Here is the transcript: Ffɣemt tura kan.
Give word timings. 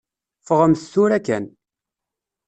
Ffɣemt 0.47 0.89
tura 0.93 1.19
kan. 1.25 1.45